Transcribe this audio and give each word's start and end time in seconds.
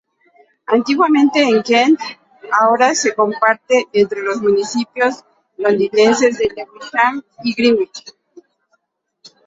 Antiguamente 0.65 1.43
en 1.43 1.61
Kent, 1.61 1.99
ahora 2.51 2.95
se 2.95 3.13
comparte 3.13 3.85
entre 3.93 4.23
los 4.23 4.41
municipios 4.41 5.23
londinenses 5.57 6.39
de 6.39 6.47
Lewisham 6.47 7.21
y 7.43 7.53
Greenwich. 7.53 8.05